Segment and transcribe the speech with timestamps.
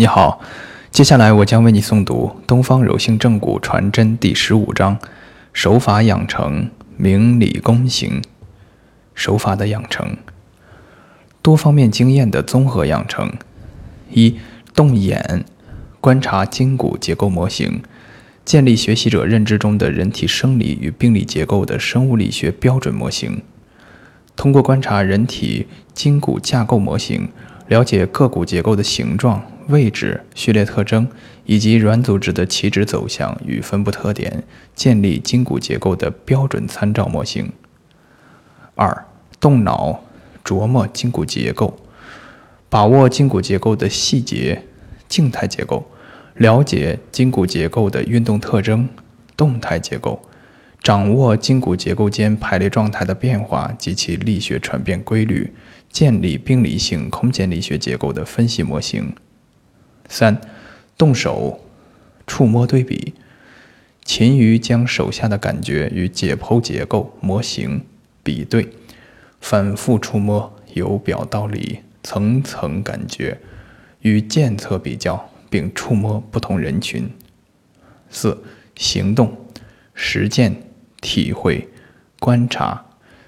[0.00, 0.40] 你好，
[0.92, 4.96] 接下来我将为你诵读《东方柔性正骨传真》第十五章：
[5.52, 8.22] 手法养成，明理躬行。
[9.12, 10.16] 手法的养成，
[11.42, 13.32] 多方面经验的综合养成。
[14.12, 14.38] 一、
[14.72, 15.44] 动眼
[16.00, 17.82] 观察筋骨结构模型，
[18.44, 23.42] 建立学习者认知中的人体生理与病理结构的生物力学标准模型。
[24.36, 27.30] 通过观察人体筋骨架构模型，
[27.66, 29.42] 了解各骨结构的形状。
[29.68, 31.08] 位置、序列特征
[31.44, 34.42] 以及软组织的起止走向与分布特点，
[34.74, 37.52] 建立筋骨结构的标准参照模型。
[38.74, 39.06] 二、
[39.38, 40.04] 动脑
[40.44, 41.78] 琢磨筋骨结构，
[42.68, 44.64] 把握筋骨结构的细节、
[45.08, 45.90] 静态结构，
[46.34, 48.88] 了解筋骨结构的运动特征、
[49.36, 50.22] 动态结构，
[50.82, 55.52] 掌握筋骨结构间排列状态的变化及其力学传变规律，
[55.90, 59.12] 建立病理性空间力学结构的分析模型。
[60.08, 60.40] 三、
[60.96, 61.60] 动手
[62.26, 63.14] 触摸对比，
[64.04, 67.84] 勤于将手下的感觉与解剖结构模型
[68.22, 68.68] 比对，
[69.40, 73.38] 反复触摸，由表到里，层层感觉
[74.00, 77.10] 与检测比较，并触摸不同人群。
[78.10, 78.42] 四、
[78.74, 79.36] 行动
[79.92, 80.62] 实践
[81.00, 81.68] 体会
[82.18, 82.86] 观察，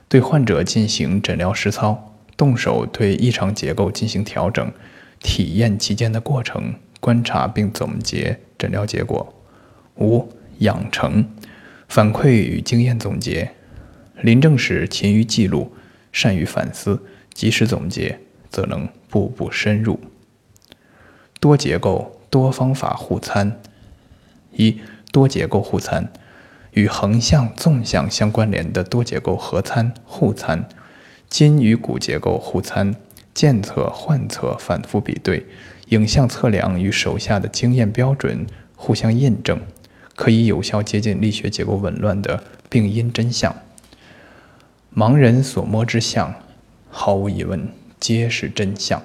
[0.08, 4.72] 对患者进行诊疗实操，动手对异常结构进行调整。
[5.22, 9.34] 体验期间的过程，观察并总结诊疗结果。
[9.96, 11.24] 五、养成
[11.88, 13.52] 反馈与经验总结。
[14.22, 15.72] 临证时勤于记录，
[16.12, 19.98] 善于反思，及时总结，则能步步深入。
[21.38, 23.60] 多结构多方法互参。
[24.52, 24.80] 一、
[25.12, 26.12] 多结构互参，
[26.72, 30.68] 与横向、纵向相关联的多结构合参、互参，
[31.28, 32.94] 筋与骨结构互参。
[33.32, 35.46] 检测、换测、反复比对，
[35.88, 39.60] 影像测量与手下的经验标准互相印证，
[40.14, 43.54] 可以有效接近力学结构紊乱的病因真相。
[44.94, 46.34] 盲人所摸之象，
[46.90, 47.68] 毫无疑问
[47.98, 49.02] 皆是真相。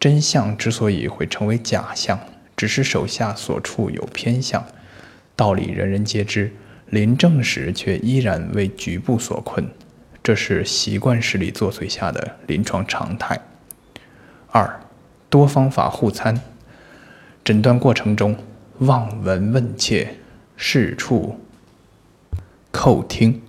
[0.00, 2.18] 真相之所以会成为假象，
[2.56, 4.64] 只是手下所处有偏向。
[5.36, 6.52] 道理人人皆知，
[6.90, 9.68] 临证时却依然为局部所困。
[10.24, 13.38] 这是习惯视力作祟下的临床常态。
[14.48, 14.80] 二，
[15.28, 16.40] 多方法互参，
[17.44, 18.34] 诊断过程中
[18.78, 20.14] 望闻问切、
[20.56, 21.38] 视触
[22.72, 23.42] 叩听，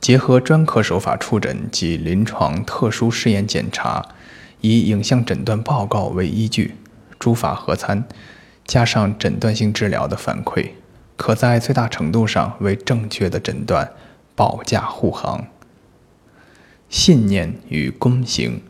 [0.00, 4.04] 结合专科手法触诊及临床特殊试验检查，
[4.60, 6.74] 以影像诊断报告为依据，
[7.20, 8.02] 诸法合参，
[8.64, 10.70] 加上诊断性治疗的反馈，
[11.16, 13.92] 可在最大程度上为正确的诊断
[14.34, 15.46] 保驾护航。
[16.92, 18.60] 信念与躬行。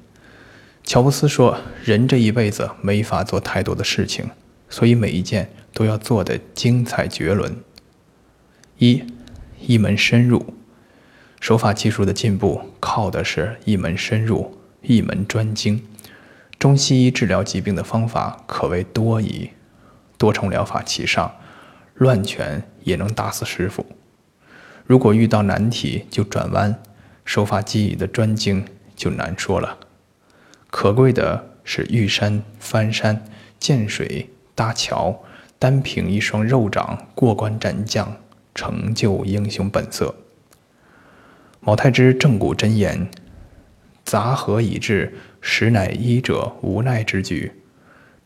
[0.85, 4.31] 乔布斯说：“人这一辈子没法做太多的事情，
[4.71, 7.57] 所以每一件都要做得精彩绝伦。”
[8.79, 9.03] 一，
[9.67, 10.55] 一门深入。
[11.41, 15.85] 手法技术的进步，靠的是一门深入，一门专精。
[16.61, 19.51] 中西医治疗疾病的方法可谓多矣，
[20.17, 21.35] 多重疗法齐上，
[21.95, 23.85] 乱拳也能打死师傅。
[24.87, 26.81] 如果遇到难题就转弯。
[27.25, 28.65] 手法技艺的专精
[28.97, 29.79] 就难说了，
[30.71, 33.25] 可贵的是遇山翻山、
[33.59, 35.23] 见水搭桥，
[35.59, 38.17] 单凭一双肉掌过关斩将，
[38.55, 40.15] 成就英雄本色。
[41.61, 43.09] 毛太之正骨真言：
[44.05, 47.53] 杂合以至，实乃医者无奈之举。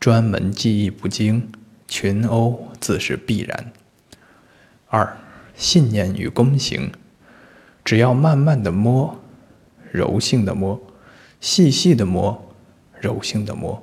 [0.00, 1.50] 专门技艺不精，
[1.86, 3.72] 群殴自是必然。
[4.88, 5.16] 二
[5.54, 6.92] 信念与躬行。
[7.86, 9.16] 只要慢慢的摸，
[9.92, 10.76] 柔性的摸，
[11.40, 12.44] 细细的摸，
[13.00, 13.80] 柔性的摸，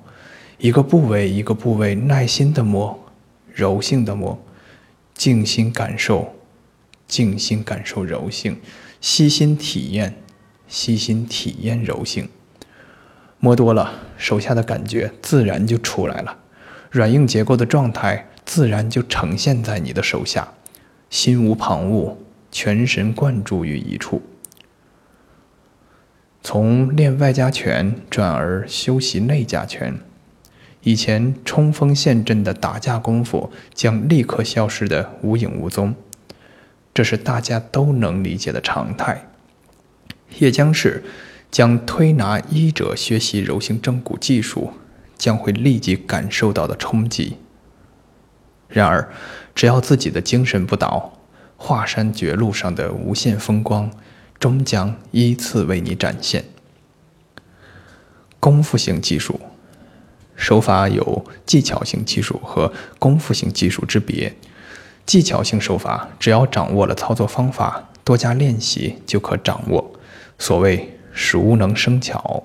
[0.58, 3.00] 一个部位一个部位耐心的摸，
[3.54, 4.38] 柔性的摸，
[5.14, 6.36] 静心感受，
[7.08, 8.60] 静心感受柔性，
[9.00, 10.14] 细心体验，
[10.68, 12.28] 细心体验柔性。
[13.40, 16.40] 摸多了，手下的感觉自然就出来了，
[16.92, 20.50] 软硬结构的状态自然就呈现在你的手下，
[21.10, 22.18] 心无旁骛。
[22.54, 24.22] 全神贯注于一处，
[26.44, 29.98] 从练外家拳转而修习内家拳，
[30.84, 35.96] 以前冲锋陷阵的打架功夫将立刻消失的无影无踪，
[36.94, 39.26] 这是大家都能理解的常态，
[40.38, 41.04] 也将是
[41.50, 44.74] 将推拿医者学习柔性正骨技术
[45.18, 47.38] 将会立即感受到的冲击。
[48.68, 49.10] 然而，
[49.56, 51.18] 只要自己的精神不倒。
[51.66, 53.90] 华山绝路上的无限风光，
[54.38, 56.44] 终将依次为你展现。
[58.38, 59.40] 功夫性技术，
[60.36, 64.36] 手法有技巧性技术和功夫性技术之别。
[65.06, 69.94] 技巧性手法只要掌握了操作方法，多加练习就可掌握。
[70.38, 72.44] 所谓熟能生巧。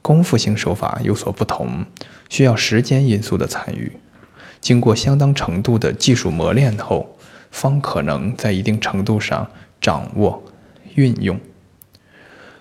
[0.00, 1.84] 功夫性手法有所不同，
[2.28, 3.98] 需要时间因素的参与，
[4.60, 7.15] 经过相当程度的技术磨练后，
[7.56, 9.50] 方可能在一定程度上
[9.80, 10.44] 掌握
[10.94, 11.40] 运用。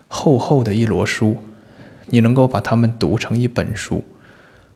[0.07, 1.43] 厚厚的一摞书，
[2.05, 4.05] 你能够把它们读成一本书；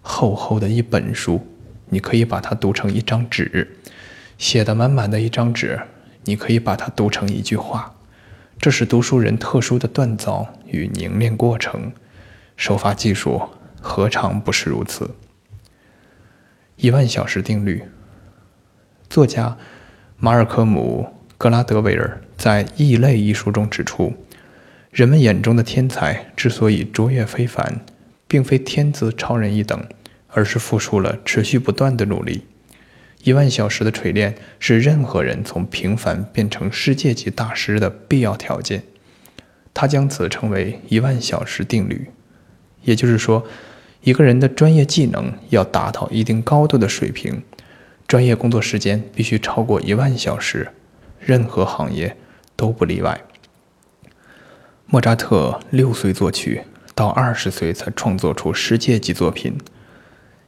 [0.02, 1.48] 厚厚的一本书，
[1.88, 3.66] 你可以把它读成一张纸；
[4.38, 5.80] 写的满满的一张纸，
[6.26, 7.96] 你可以把它读成一句话。
[8.60, 11.94] 这是读书人特殊的锻造与凝练过程。
[12.58, 13.42] 手法技术
[13.80, 15.12] 何尝不是如此？
[16.76, 17.86] 一万小时定律。
[19.10, 19.58] 作家
[20.22, 21.08] 马尔科姆·
[21.38, 24.14] 格拉德维尔在《异类》一书中指出，
[24.92, 27.80] 人们眼中的天才之所以卓越非凡，
[28.28, 29.82] 并非天资超人一等，
[30.28, 32.44] 而是付出了持续不断的努力。
[33.24, 38.84] 一万小时的锤炼是任何人从平凡变成世界级大师的必要条件。
[39.74, 42.10] 他将此称为“一万小时定律”。
[42.84, 43.46] 也就是说，
[44.02, 47.42] 一个人的专业技能要达到一定高度的水平，
[48.10, 50.70] 专业工作时间必须超过一万小时，
[51.20, 52.18] 任何行业
[52.56, 53.22] 都不例外。
[54.88, 56.64] 莫扎特六岁作曲，
[56.96, 59.56] 到二十岁才创作出世界级作品。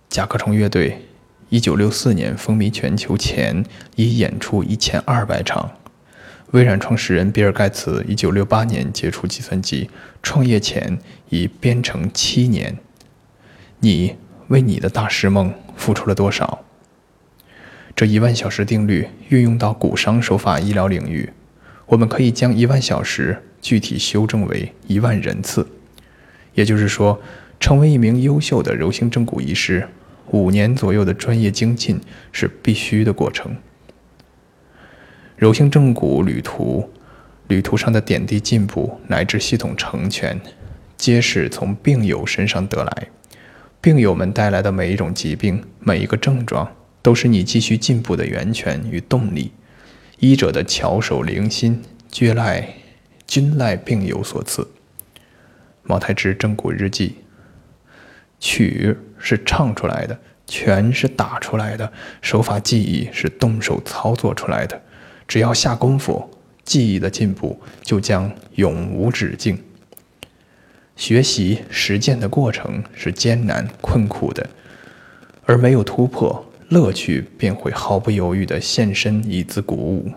[0.09, 1.05] 甲壳虫乐队
[1.49, 3.63] 一九六四年风靡全球前
[3.95, 5.69] 已演出一千二百场。
[6.53, 9.87] 微软创始人比尔·盖茨1968年接触计算机，
[10.23, 10.97] 创业前
[11.29, 12.79] 已编程七年。
[13.81, 14.15] 你
[14.47, 16.65] 为你的大师梦付出了多少？
[17.95, 21.29] 这一万小时定律运用到骨伤手法医疗领域，
[21.85, 25.67] 我们可以将一万小时具体修正为一万人次。
[26.53, 27.21] 也就是说，
[27.59, 29.87] 成为一名优秀的柔性正骨医师，
[30.31, 31.99] 五年左右的专业精进
[32.31, 33.55] 是必须的过程。
[35.37, 36.89] 柔性正骨旅途，
[37.47, 40.39] 旅途上的点滴进步乃至系统成全，
[40.97, 43.07] 皆是从病友身上得来。
[43.79, 46.71] 病友们带来的每一种疾病、每一个症状，
[47.01, 49.51] 都是你继续进步的源泉与动力。
[50.19, 51.81] 医者的巧手灵心，
[52.11, 52.75] 均赖
[53.25, 54.67] 均赖病友所赐。
[55.83, 57.15] 茅台之正骨日记。
[58.39, 64.81] 曲是唱出来的，拳是打出来的，手法技艺是动手操作出来的。
[65.27, 66.27] 只要下功夫，
[66.63, 69.63] 技艺的进步就将永无止境。
[70.95, 74.49] 学习实践的过程是艰难困苦的，
[75.45, 80.09] 而没有突破，乐趣便会毫不犹豫地现身以资鼓舞。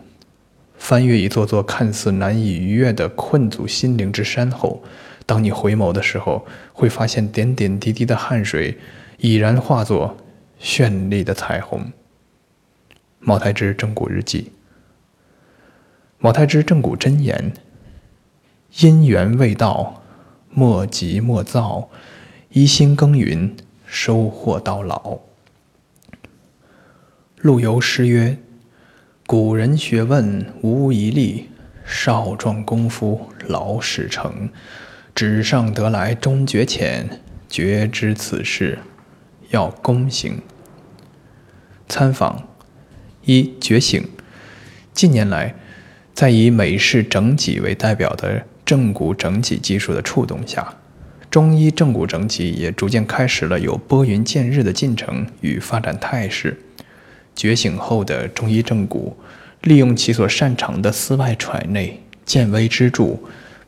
[0.76, 4.80] 翻越一座座看似难以逾越的困阻心灵之山后，
[5.26, 8.78] 当你回眸的时候，会发现点点滴滴的汗水
[9.18, 10.16] 已然化作
[10.60, 11.90] 绚丽的彩虹。
[13.18, 14.52] 茅台之正骨日记。
[16.18, 17.52] 茅台之正骨真言：
[18.78, 20.04] 因缘未到，
[20.50, 21.88] 莫急莫躁，
[22.50, 25.18] 一心耕耘，收获到老。
[27.44, 28.38] 陆游诗曰
[29.28, 31.50] ：“古人学问无遗力，
[31.84, 34.48] 少壮功夫老始成。
[35.14, 37.20] 纸上得来终觉浅，
[37.50, 38.78] 绝知此事
[39.50, 40.40] 要躬行。”
[41.86, 42.48] 参访
[43.26, 44.02] 一觉醒，
[44.94, 45.54] 近年来。
[46.14, 50.76] 在以美式整脊为代表的正骨整脊技术的触动下，
[51.30, 56.58] 中医正骨整脊也逐渐开始了有拨云见日的进程与发展态势。
[57.34, 59.16] 觉醒后的中医正骨，
[59.62, 63.18] 利用其所擅长的丝外揣内、见微知著、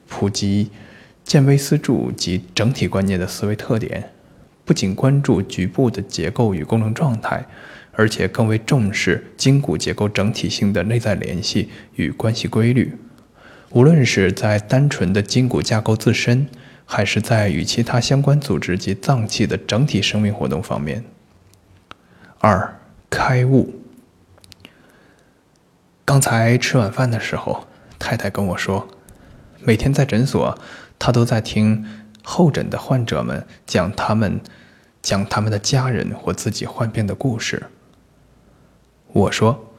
[0.08, 0.70] 普及
[1.24, 4.10] 见微思著及整体观念的思维特点，
[4.64, 7.46] 不仅关注局部的结构与功能状态。
[7.98, 12.94] 而且更为重视筋骨结构整体性的内在联系与关系规律，
[13.70, 16.46] 无论是在单纯的筋骨架构自身，
[16.84, 21.02] 还是在与其他相关组织及脏器的整体生命活动方面。
[22.38, 22.75] 二
[23.10, 23.74] 开悟。
[26.04, 27.66] 刚才吃晚饭的时候，
[27.98, 28.88] 太太跟我说，
[29.60, 30.58] 每天在诊所，
[30.98, 31.84] 她都在听
[32.22, 34.40] 候诊的患者们讲他们
[35.02, 37.64] 讲他们的家人或自己患病的故事。
[39.08, 39.72] 我说：“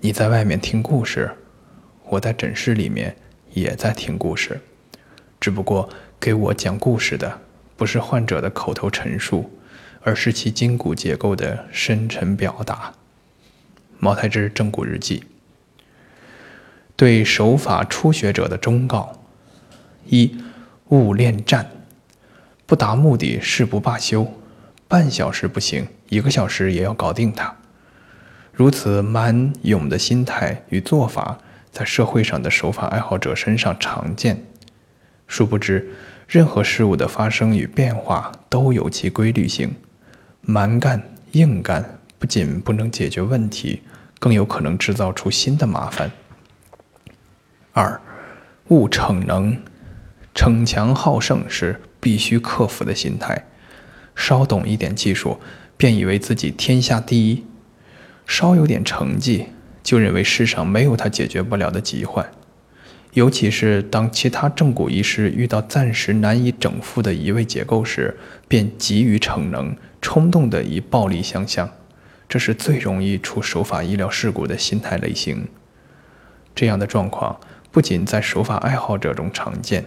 [0.00, 1.30] 你在外面听故事，
[2.08, 3.16] 我在诊室里面
[3.52, 4.60] 也在听故事，
[5.40, 7.40] 只不过给我讲故事的
[7.76, 9.50] 不是患者的口头陈述，
[10.02, 12.92] 而是其筋骨结构的深沉表达。”
[13.98, 15.24] 茅台之正骨日记
[16.96, 19.12] 对手法初学者的忠告：
[20.06, 20.36] 一、
[20.88, 21.70] 勿恋战，
[22.66, 24.32] 不达目的誓不罢休。
[24.88, 27.56] 半小时不行，一个小时也要搞定它。
[28.52, 31.38] 如此蛮勇的心态与做法，
[31.70, 34.44] 在社会上的手法爱好者身上常见。
[35.26, 35.90] 殊不知，
[36.28, 39.74] 任何事物的发生与变化都有其规律性。
[40.42, 41.00] 蛮干
[41.32, 43.82] 硬干不仅不能解决问题，
[44.18, 46.10] 更有可能制造出新的麻烦。
[47.72, 48.00] 二，
[48.68, 49.56] 勿逞能，
[50.34, 53.46] 逞强好胜是必须克服的心态。
[54.14, 55.38] 稍懂一点技术，
[55.76, 57.44] 便以为自己天下第一；
[58.26, 59.46] 稍有点成绩，
[59.82, 62.30] 就认为世上没有他解决不了的疾患。
[63.12, 68.16] 尤其是当其他正骨医师遇到暂时难以整复的移位结构时，
[68.48, 71.68] 便急于逞能，冲动地以暴力相向。
[72.26, 75.46] 这是最容易出手法医疗事故的心态类型。
[76.54, 77.38] 这样的状况
[77.70, 79.84] 不仅在手法爱好者中常见，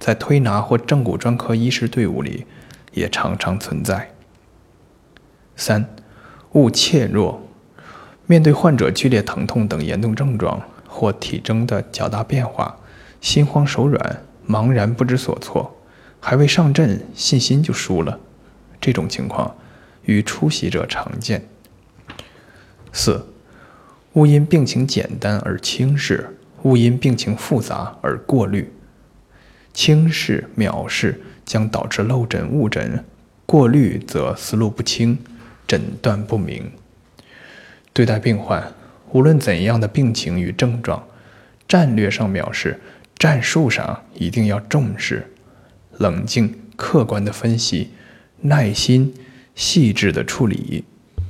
[0.00, 2.44] 在推拿或正骨专科医师队伍里
[2.92, 4.10] 也常常存在。
[5.54, 5.88] 三，
[6.54, 7.40] 勿怯弱。
[8.26, 10.60] 面对患者剧烈疼痛等严重症状。
[10.94, 12.78] 或体征的较大变化，
[13.20, 15.76] 心慌手软，茫然不知所措，
[16.20, 18.20] 还未上阵，信心就输了。
[18.80, 19.56] 这种情况
[20.04, 21.48] 与出席者常见。
[22.92, 23.26] 四，
[24.12, 28.72] 勿因病情简单而轻视，勿因病情复杂而过滤。
[29.72, 33.00] 轻视、藐视将导致漏诊、误诊；
[33.44, 35.18] 过滤则思路不清，
[35.66, 36.70] 诊断不明。
[37.92, 38.72] 对待病患。
[39.14, 41.06] 无论怎样的病情与症状，
[41.68, 42.80] 战略上藐视，
[43.16, 45.24] 战术上一定要重视，
[45.98, 47.90] 冷静客观的分析，
[48.40, 49.14] 耐心
[49.54, 50.84] 细致的处理。